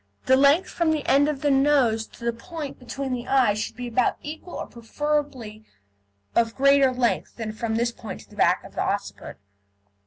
The 0.25 0.35
length 0.35 0.67
from 0.71 0.89
the 0.89 1.05
end 1.05 1.29
of 1.29 1.41
the 1.41 1.51
nose 1.51 2.07
to 2.07 2.25
the 2.25 2.33
point 2.33 2.79
between 2.79 3.13
the 3.13 3.27
eyes 3.27 3.59
should 3.59 3.75
be 3.75 3.87
about 3.87 4.17
equal, 4.23 4.55
or 4.55 4.65
preferably 4.65 5.63
of 6.35 6.55
greater 6.55 6.91
length 6.91 7.35
than 7.35 7.51
from 7.51 7.75
this 7.75 7.91
point 7.91 8.21
to 8.21 8.29
the 8.31 8.35
back 8.35 8.63
of 8.63 8.73
the 8.73 8.81
occiput. 8.81 9.37